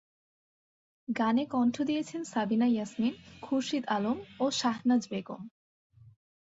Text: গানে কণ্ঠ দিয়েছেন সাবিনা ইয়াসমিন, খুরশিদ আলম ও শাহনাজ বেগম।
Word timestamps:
গানে 1.07 1.43
কণ্ঠ 1.45 1.75
দিয়েছেন 1.81 2.21
সাবিনা 2.23 2.67
ইয়াসমিন, 2.67 3.13
খুরশিদ 3.41 3.83
আলম 3.87 4.17
ও 4.39 4.45
শাহনাজ 4.51 5.01
বেগম। 5.11 5.41